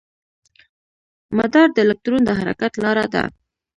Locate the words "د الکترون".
1.73-2.21